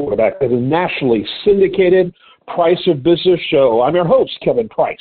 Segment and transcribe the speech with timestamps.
[0.00, 2.14] quarterback is a nationally syndicated
[2.46, 3.82] Price of Business show.
[3.82, 4.98] I'm your host, Kevin Price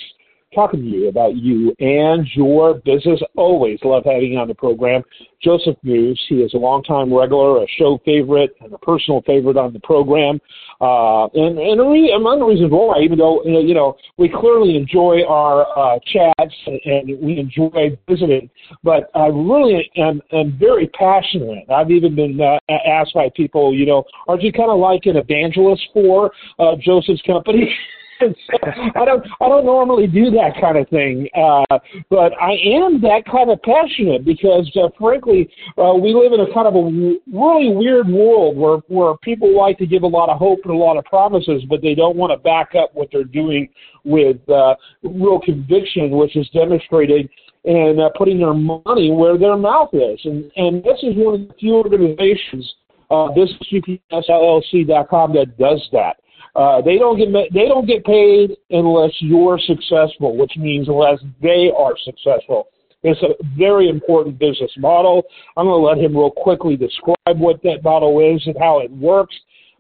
[0.53, 3.19] talking to you about you and your business.
[3.35, 5.03] Always love having you on the program.
[5.41, 9.73] Joseph Meuse, he is a longtime regular, a show favorite, and a personal favorite on
[9.73, 10.39] the program.
[10.81, 15.23] Uh, and and re- among the reasons why, even though you know we clearly enjoy
[15.27, 18.49] our uh, chats and, we enjoy visiting,
[18.83, 21.69] but I really am, am very passionate.
[21.69, 25.17] I've even been uh, asked by people, you know, are you kind of like an
[25.17, 27.73] evangelist for uh, Joseph's company?
[28.21, 33.23] I don't I don't normally do that kind of thing, uh, but I am that
[33.31, 37.73] kind of passionate because, uh, frankly, uh, we live in a kind of a really
[37.73, 40.97] weird world where where people like to give a lot of hope and a lot
[40.97, 43.69] of promises, but they don't want to back up what they're doing
[44.03, 47.29] with uh, real conviction, which is demonstrated
[47.65, 50.19] and uh, putting their money where their mouth is.
[50.25, 52.75] And and this is one of the few organizations,
[53.11, 56.17] uh, this GPSLLC.com, that does that.
[56.55, 61.71] Uh, they don't get they don't get paid unless you're successful, which means unless they
[61.77, 62.67] are successful.
[63.03, 65.23] It's a very important business model.
[65.55, 68.91] I'm going to let him real quickly describe what that model is and how it
[68.91, 69.33] works.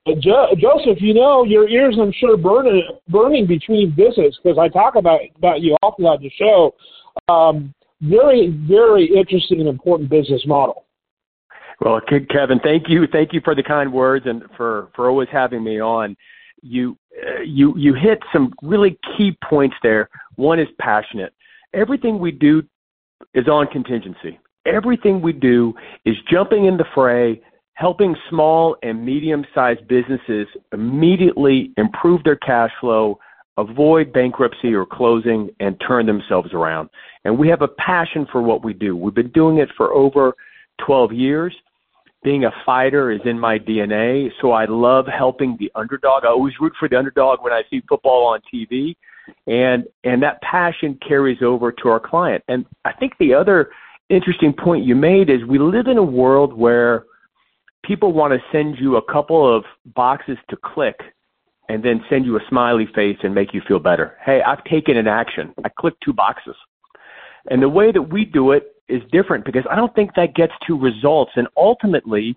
[0.05, 4.69] But jo- Joseph, you know your ears, I'm sure, burning burning between visits because I
[4.69, 6.75] talk about about you often on the show.
[7.27, 10.85] Um, very, very interesting and important business model.
[11.81, 11.99] Well,
[12.29, 15.81] Kevin, thank you, thank you for the kind words and for for always having me
[15.81, 16.15] on
[16.61, 20.09] you uh, you you hit some really key points there.
[20.35, 21.33] One is passionate.
[21.73, 22.63] Everything we do
[23.33, 24.39] is on contingency.
[24.65, 25.73] Everything we do
[26.05, 27.41] is jumping in the fray,
[27.73, 33.19] helping small and medium-sized businesses immediately improve their cash flow,
[33.57, 36.89] avoid bankruptcy or closing, and turn themselves around.
[37.25, 38.95] And we have a passion for what we do.
[38.95, 40.33] We've been doing it for over
[40.85, 41.53] 12 years
[42.23, 46.25] being a fighter is in my DNA, so I love helping the underdog.
[46.25, 48.95] I always root for the underdog when I see football on TV,
[49.47, 52.43] and and that passion carries over to our client.
[52.47, 53.69] And I think the other
[54.09, 57.05] interesting point you made is we live in a world where
[57.83, 59.63] people want to send you a couple of
[59.95, 60.99] boxes to click
[61.69, 64.17] and then send you a smiley face and make you feel better.
[64.25, 65.53] Hey, I've taken an action.
[65.63, 66.55] I clicked two boxes.
[67.49, 70.53] And the way that we do it is different because I don't think that gets
[70.67, 71.31] to results.
[71.35, 72.35] And ultimately,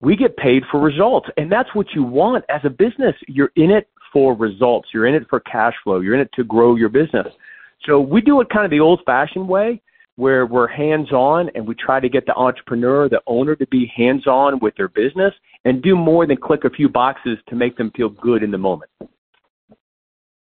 [0.00, 1.28] we get paid for results.
[1.36, 3.14] And that's what you want as a business.
[3.28, 6.44] You're in it for results, you're in it for cash flow, you're in it to
[6.44, 7.26] grow your business.
[7.86, 9.80] So we do it kind of the old fashioned way
[10.16, 13.90] where we're hands on and we try to get the entrepreneur, the owner to be
[13.96, 15.32] hands on with their business
[15.64, 18.58] and do more than click a few boxes to make them feel good in the
[18.58, 18.90] moment.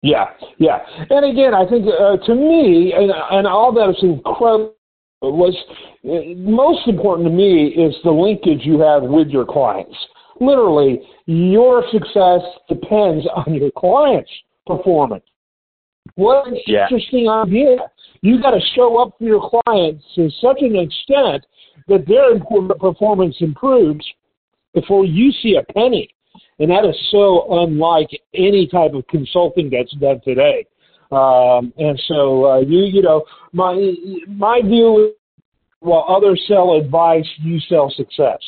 [0.02, 0.26] Yeah,
[0.58, 0.80] yeah.
[1.10, 4.76] And again, I think uh, to me, and, and all that is incredible
[5.32, 5.56] was
[6.38, 9.96] most important to me is the linkage you have with your clients.
[10.40, 14.30] Literally, your success depends on your clients'
[14.66, 15.24] performance.
[16.16, 16.84] What an yeah.
[16.84, 17.78] interesting idea.
[18.22, 21.46] You got to show up for your clients to such an extent
[21.88, 22.40] that their
[22.76, 24.06] performance improves
[24.74, 26.10] before you see a penny.
[26.60, 30.66] And that is so unlike any type of consulting that's done today.
[31.14, 33.94] Um, and so uh, you you know my
[34.28, 35.14] my view is
[35.80, 38.40] while others sell advice, you sell success,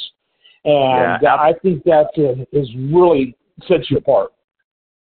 [0.63, 1.35] and yeah.
[1.35, 3.35] I think that uh, is really
[3.67, 4.31] sets you apart.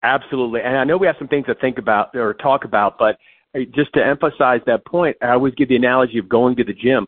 [0.03, 3.17] Absolutely, and I know we have some things to think about or talk about, but
[3.55, 6.73] uh, just to emphasize that point, I always give the analogy of going to the
[6.73, 7.05] gym.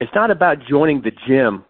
[0.00, 1.64] It's not about joining the gym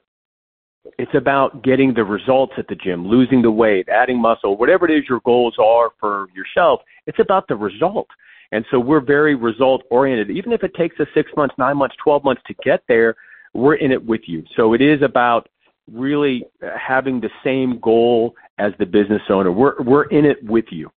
[0.99, 4.97] it's about getting the results at the gym, losing the weight, adding muscle, whatever it
[4.97, 6.81] is your goals are for yourself.
[7.06, 8.09] It's about the result.
[8.53, 10.31] And so we're very result oriented.
[10.31, 13.17] Even if it takes us six months, nine months, 12 months to get there,
[13.55, 14.45] we're in it with you.
[14.56, 15.49] So it is about
[15.91, 16.45] really
[16.78, 19.51] having the same goal as the business owner.
[19.51, 20.91] We're, we're in it with you.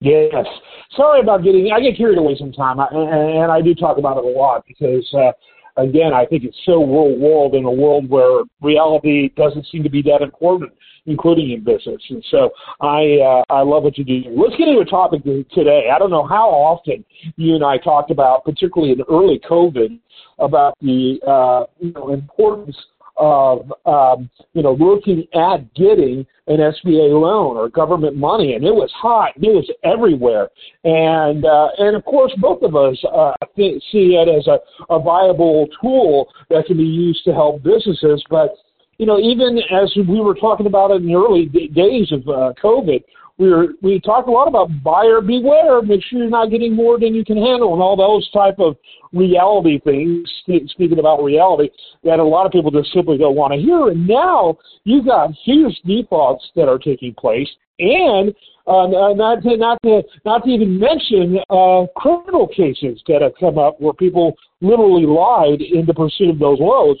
[0.00, 0.46] Yes.
[0.94, 4.24] Sorry about getting, I get carried away sometimes, and, and I do talk about it
[4.24, 5.32] a lot because, uh,
[5.76, 9.90] again, I think it's so real world in a world where reality doesn't seem to
[9.90, 10.72] be that important,
[11.06, 12.02] including in business.
[12.10, 12.50] And so
[12.80, 14.22] I uh, I love what you do.
[14.30, 15.90] Let's get into a topic today.
[15.94, 17.04] I don't know how often
[17.36, 19.98] you and I talked about, particularly in early COVID,
[20.38, 22.76] about the uh, you know importance
[23.16, 28.74] of um, you know looking at getting an SBA loan or government money, and it
[28.74, 30.48] was hot, it was everywhere,
[30.84, 34.58] and uh, and of course both of us uh, see it as a,
[34.92, 38.54] a viable tool that can be used to help businesses, but
[38.98, 42.52] you know even as we were talking about it in the early days of uh,
[42.62, 43.02] COVID,
[43.38, 45.82] we were we talked a lot about buyer beware.
[45.82, 48.76] Make sure you're not getting more than you can handle, and all those type of
[49.12, 50.28] reality things.
[50.70, 51.68] Speaking about reality,
[52.04, 53.88] that a lot of people just simply don't want to hear.
[53.88, 57.48] And now you've got huge defaults that are taking place,
[57.78, 58.34] and
[58.66, 63.58] uh, not to not to not to even mention uh, criminal cases that have come
[63.58, 67.00] up where people literally lied in the pursuit of those loans.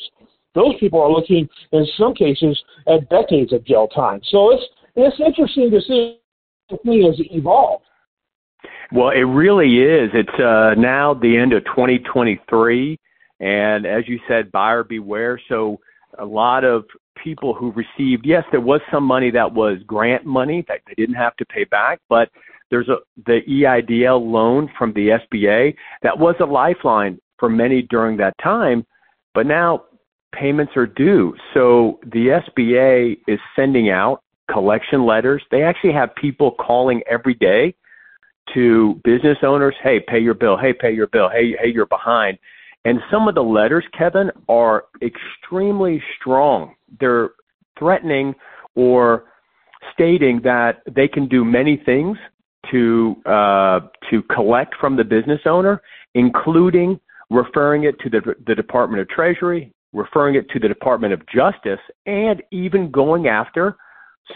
[0.54, 4.20] Those people are looking, in some cases, at decades of jail time.
[4.30, 4.64] So it's
[4.96, 6.18] it's interesting to see
[6.68, 7.84] thing has evolved.
[8.92, 10.10] Well, it really is.
[10.14, 12.98] It's uh, now the end of 2023,
[13.40, 15.40] and as you said, buyer beware.
[15.48, 15.78] So
[16.18, 16.84] a lot of
[17.22, 21.16] people who received, yes, there was some money that was grant money that they didn't
[21.16, 22.30] have to pay back, but
[22.70, 22.96] there's a
[23.26, 28.84] the EIDL loan from the SBA that was a lifeline for many during that time,
[29.34, 29.84] but now
[30.34, 31.34] payments are due.
[31.54, 35.42] So the SBA is sending out collection letters.
[35.50, 37.74] They actually have people calling every day
[38.54, 42.38] to business owners, hey, pay your bill, hey, pay your bill, hey, hey, you're behind.
[42.84, 46.76] And some of the letters, Kevin, are extremely strong.
[47.00, 47.30] They're
[47.78, 48.34] threatening
[48.76, 49.24] or
[49.92, 52.16] stating that they can do many things
[52.70, 55.82] to uh, to collect from the business owner,
[56.14, 57.00] including
[57.30, 61.80] referring it to the, the Department of Treasury, referring it to the Department of Justice,
[62.06, 63.76] and even going after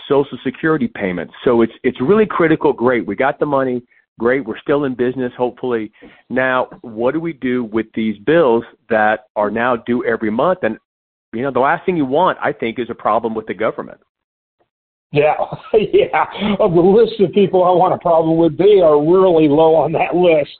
[0.09, 1.35] Social Security payments.
[1.45, 2.73] So it's it's really critical.
[2.73, 3.83] Great, we got the money.
[4.19, 5.33] Great, we're still in business.
[5.37, 5.91] Hopefully,
[6.29, 10.61] now what do we do with these bills that are now due every month?
[10.63, 10.79] And
[11.33, 14.01] you know, the last thing you want, I think, is a problem with the government.
[15.13, 15.35] Yeah,
[15.73, 16.27] yeah.
[16.61, 19.93] Of the list of people I want a problem with, they are really low on
[19.93, 20.51] that list.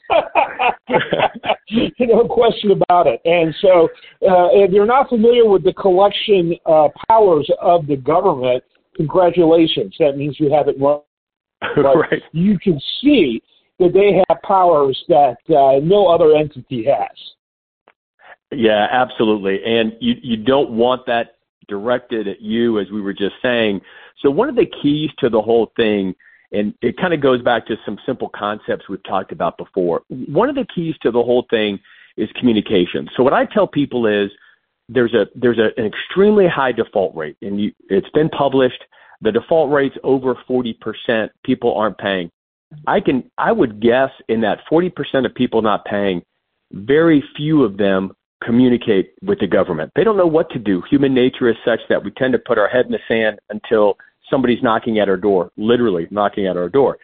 [2.01, 3.21] no question about it.
[3.25, 3.85] And so,
[4.29, 8.65] uh, if you're not familiar with the collection uh, powers of the government,
[8.97, 9.95] congratulations.
[9.99, 11.03] That means you have it wrong.
[11.77, 12.23] right.
[12.33, 13.43] You can see
[13.79, 17.17] that they have powers that uh, no other entity has.
[18.53, 19.61] Yeah, absolutely.
[19.65, 21.37] And you you don't want that
[21.69, 23.81] directed at you, as we were just saying.
[24.21, 26.15] So one of the keys to the whole thing,
[26.53, 30.03] and it kind of goes back to some simple concepts we've talked about before.
[30.09, 31.79] One of the keys to the whole thing
[32.17, 33.09] is communication.
[33.17, 34.31] So what I tell people is
[34.93, 38.83] there's a there's a, an extremely high default rate, and you, it's been published.
[39.23, 41.29] The default rate's over 40%.
[41.45, 42.31] People aren't paying.
[42.87, 46.23] I can I would guess in that 40% of people not paying,
[46.73, 49.93] very few of them communicate with the government.
[49.95, 50.83] They don't know what to do.
[50.91, 53.97] Human nature is such that we tend to put our head in the sand until
[54.31, 56.99] somebody's knocking at our door, literally knocking at our door.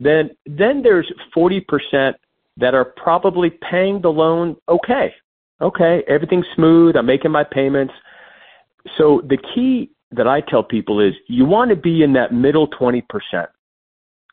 [0.00, 2.14] Then then there's 40%
[2.56, 5.14] that are probably paying the loan okay
[5.60, 6.96] okay, everything's smooth.
[6.96, 7.94] I'm making my payments.
[8.96, 12.68] So the key that I tell people is you want to be in that middle
[12.68, 13.02] 20%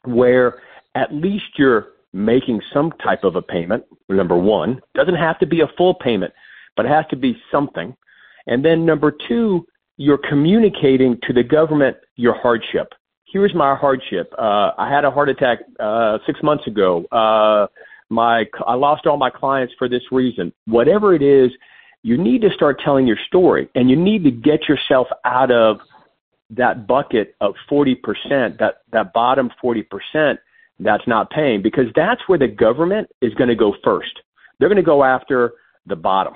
[0.04, 0.62] where
[0.94, 3.84] at least you're making some type of a payment.
[4.08, 6.34] Number one, doesn't have to be a full payment,
[6.78, 7.96] but it has to be something.
[8.48, 9.66] And then number two,
[9.98, 12.94] you're communicating to the government your hardship.
[13.26, 14.32] Here's my hardship.
[14.38, 17.06] Uh, I had a heart attack uh, six months ago.
[17.12, 17.68] Uh,
[18.10, 20.54] my I lost all my clients for this reason.
[20.66, 21.52] Whatever it is,
[22.04, 25.80] you need to start telling your story and you need to get yourself out of
[26.52, 30.38] that bucket of 40%, that that bottom 40%
[30.80, 34.20] that's not paying because that's where the government is going to go first.
[34.60, 35.54] They're going to go after
[35.86, 36.34] the bottom.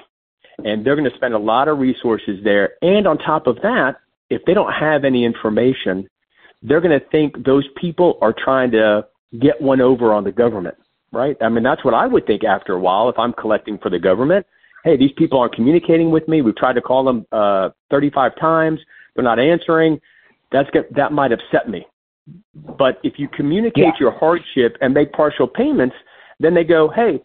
[0.65, 2.73] And they're going to spend a lot of resources there.
[2.81, 3.97] And on top of that,
[4.29, 6.07] if they don't have any information,
[6.61, 9.05] they're going to think those people are trying to
[9.39, 10.75] get one over on the government
[11.11, 11.35] right?
[11.41, 13.99] I mean, that's what I would think after a while if I'm collecting for the
[13.99, 14.45] government.
[14.83, 16.41] Hey, these people aren't communicating with me.
[16.41, 18.79] We've tried to call them uh, 35 times.
[19.15, 19.99] They're not answering.
[20.51, 21.85] That's that might upset me.
[22.53, 23.91] But if you communicate yeah.
[23.99, 25.95] your hardship and make partial payments,
[26.39, 27.21] then they go, hey,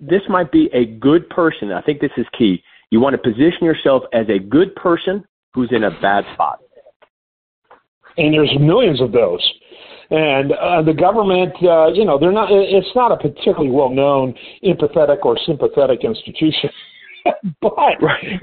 [0.00, 1.72] this might be a good person.
[1.72, 2.62] I think this is key.
[2.90, 5.24] You want to position yourself as a good person
[5.54, 6.60] who's in a bad spot.
[8.18, 9.40] And there's millions of those
[10.12, 12.48] and uh, the government, uh, you know, they're not.
[12.52, 16.68] It's not a particularly well-known empathetic or sympathetic institution.
[17.62, 17.72] but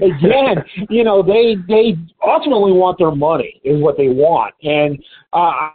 [0.00, 1.96] again, you know, they they
[2.26, 4.98] ultimately want their money is what they want, and
[5.32, 5.72] uh, I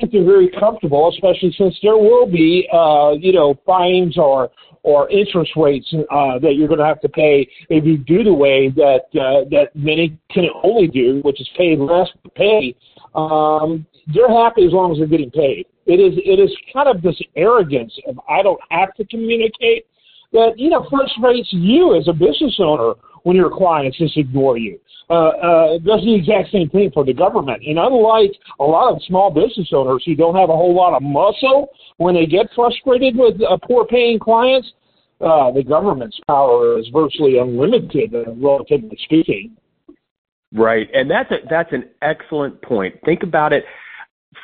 [0.00, 4.50] think they're very comfortable, especially since there will be, uh, you know, fines or
[4.82, 8.34] or interest rates uh, that you're going to have to pay if you do the
[8.34, 12.74] way that uh, that many can only do, which is pay less pay.
[13.14, 15.66] Um, they're happy as long as they're getting paid.
[15.86, 19.86] It is it is kind of this arrogance of I don't have to communicate
[20.32, 24.78] that you know frustrates you as a business owner when your clients just ignore you.
[25.10, 27.60] Uh, uh, does the exact same thing for the government.
[27.66, 31.02] And unlike a lot of small business owners who don't have a whole lot of
[31.02, 34.70] muscle when they get frustrated with uh, poor paying clients,
[35.20, 39.56] uh, the government's power is virtually unlimited, uh, relatively speaking.
[40.52, 42.96] Right, and that's a, that's an excellent point.
[43.04, 43.64] Think about it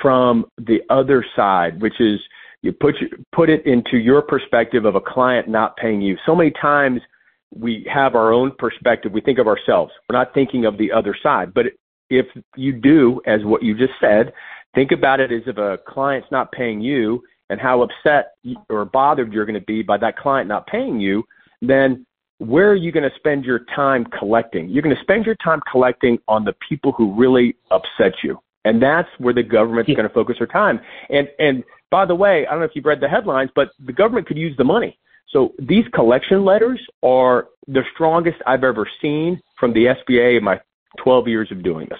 [0.00, 2.20] from the other side, which is
[2.62, 2.94] you put
[3.32, 6.16] put it into your perspective of a client not paying you.
[6.24, 7.00] So many times
[7.54, 9.12] we have our own perspective.
[9.12, 9.92] We think of ourselves.
[10.08, 11.52] We're not thinking of the other side.
[11.54, 11.66] But
[12.08, 14.32] if you do, as what you just said,
[14.74, 18.34] think about it as if a client's not paying you and how upset
[18.68, 21.24] or bothered you're going to be by that client not paying you,
[21.62, 22.05] then
[22.38, 24.68] where are you going to spend your time collecting?
[24.68, 28.38] You're going to spend your time collecting on the people who really upset you.
[28.64, 30.80] And that's where the government's going to focus their time.
[31.08, 33.92] And and by the way, I don't know if you've read the headlines, but the
[33.92, 34.98] government could use the money.
[35.28, 40.60] So these collection letters are the strongest I've ever seen from the SBA in my
[40.98, 41.98] 12 years of doing this.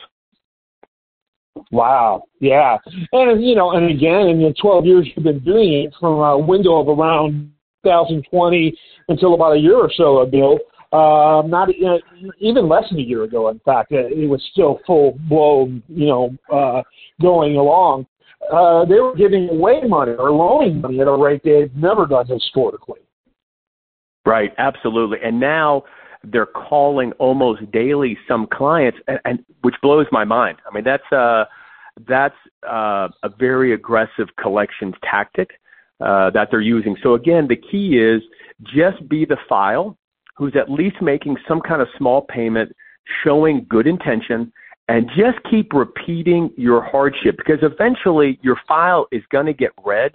[1.71, 2.23] Wow.
[2.41, 2.79] Yeah.
[3.13, 6.39] And, you know, and again, in the 12 years you've been doing it from a
[6.39, 7.53] window of around
[7.87, 8.77] 2020
[9.09, 10.59] until about a year or so ago,
[10.93, 11.99] uh, not uh,
[12.41, 16.07] even less than a year ago, in fact, uh, it was still full blown, you
[16.07, 16.83] know, uh,
[17.21, 18.07] going along.
[18.53, 22.27] Uh, they were giving away money or loaning money at a rate they've never done
[22.27, 23.01] historically.
[24.25, 25.19] Right, absolutely.
[25.25, 25.85] And now
[26.25, 30.59] they're calling almost daily some clients, and, and which blows my mind.
[30.69, 31.45] I mean, that's uh,
[32.09, 32.35] that's
[32.69, 35.51] uh, a very aggressive collections tactic
[36.01, 36.97] uh, that they're using.
[37.03, 38.23] So again, the key is
[38.75, 39.97] just be the file
[40.37, 42.75] who's at least making some kind of small payment,
[43.25, 44.53] showing good intention,
[44.89, 50.13] and just keep repeating your hardship because eventually your file is going to get read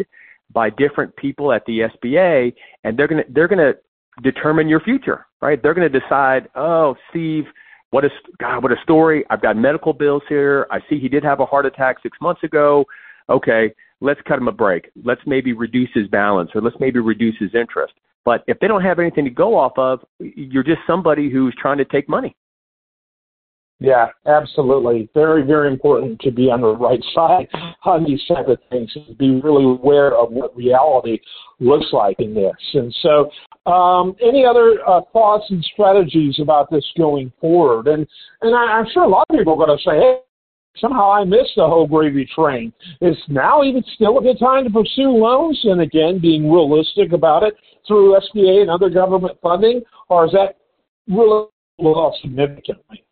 [0.54, 3.76] by different people at the SBA, and they're going to they're going to
[4.22, 5.62] determine your future, right?
[5.62, 7.46] They're going to decide, oh, Steve,
[7.92, 8.10] what a
[8.40, 9.26] God, what a story!
[9.30, 10.68] I've got medical bills here.
[10.72, 12.86] I see he did have a heart attack six months ago.
[13.30, 14.92] Okay, let's cut him a break.
[15.04, 17.94] Let's maybe reduce his balance, or let's maybe reduce his interest.
[18.26, 21.78] But if they don't have anything to go off of, you're just somebody who's trying
[21.78, 22.36] to take money.
[23.80, 25.10] Yeah, absolutely.
[25.16, 27.48] Very, very important to be on the right side
[27.84, 31.20] on these type of things and be really aware of what reality
[31.60, 32.54] looks like in this.
[32.76, 33.32] And so,
[33.72, 37.88] um, any other uh, thoughts and strategies about this going forward?
[37.88, 38.08] And
[38.42, 40.20] and I, I'm sure a lot of people are going to say, hey,
[40.80, 42.74] somehow I missed the whole gravy train.
[43.02, 45.60] Is now even still a good time to pursue loans?
[45.64, 47.56] And again, being realistic about it
[47.88, 50.58] through SBA and other government funding, or is that
[51.08, 51.48] really
[51.80, 53.04] off significantly?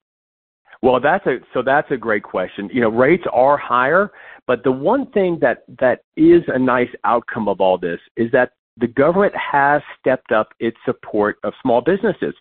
[0.82, 2.70] Well, that's a so that's a great question.
[2.72, 4.12] You know, rates are higher,
[4.48, 8.52] but the one thing that that is a nice outcome of all this is that
[8.78, 12.34] the government has stepped up its support of small businesses.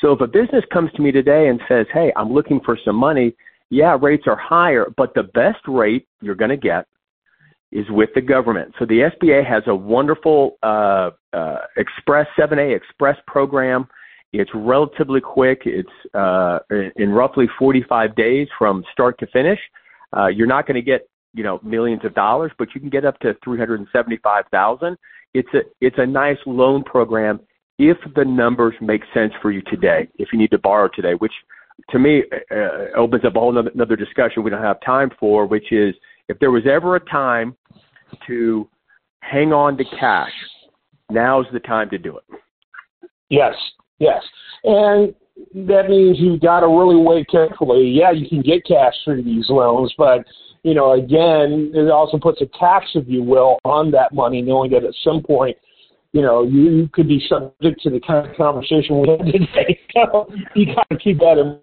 [0.00, 2.94] So if a business comes to me today and says, "Hey, I'm looking for some
[2.94, 3.34] money,"
[3.70, 6.86] yeah, rates are higher, but the best rate you're going to get
[7.72, 8.74] is with the government.
[8.78, 13.86] So the SBA has a wonderful uh, uh, Express 7A Express program
[14.32, 15.62] it's relatively quick.
[15.64, 16.60] It's uh,
[16.96, 19.58] in roughly 45 days from start to finish.
[20.16, 23.04] Uh, you're not going to get you know millions of dollars, but you can get
[23.04, 24.96] up to 375,000.
[25.34, 27.40] It's a it's a nice loan program
[27.78, 30.08] if the numbers make sense for you today.
[30.18, 31.32] If you need to borrow today, which
[31.90, 35.46] to me uh, opens up a whole other, another discussion we don't have time for,
[35.46, 35.94] which is
[36.28, 37.56] if there was ever a time
[38.26, 38.68] to
[39.20, 40.32] hang on to cash,
[41.10, 42.24] now's the time to do it.
[43.28, 43.54] Yes,
[44.00, 44.22] Yes.
[44.64, 45.14] And
[45.68, 47.88] that means you've got to really weigh carefully.
[47.88, 50.24] Yeah, you can get cash through these loans, but
[50.62, 54.70] you know, again, it also puts a tax, if you will, on that money, knowing
[54.72, 55.56] that at some point,
[56.12, 59.78] you know, you could be subject to the kind of conversation we had today.
[59.94, 61.60] So you got to keep that in.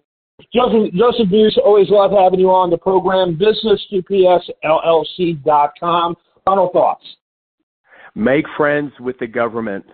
[0.52, 1.28] Joseph, Joseph
[1.64, 3.36] always love having you on the program.
[3.36, 6.16] BusinessGPSLLC.com.
[6.44, 7.04] Final thoughts.
[8.14, 9.84] Make friends with the government.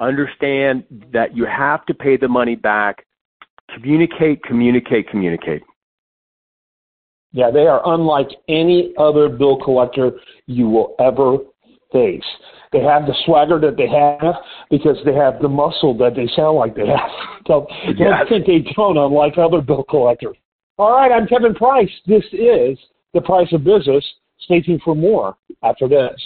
[0.00, 0.82] Understand
[1.12, 3.06] that you have to pay the money back.
[3.74, 5.62] Communicate, communicate, communicate.
[7.32, 10.12] Yeah, they are unlike any other bill collector
[10.46, 11.38] you will ever
[11.90, 12.22] face.
[12.72, 14.34] They have the swagger that they have
[14.70, 17.10] because they have the muscle that they sound like they have.
[17.46, 18.12] so yes.
[18.14, 20.36] I think they don't, unlike other bill collectors.
[20.78, 21.90] All right, I'm Kevin Price.
[22.06, 22.78] This is
[23.12, 24.04] The Price of Business.
[24.40, 26.20] Stay tuned for more after this.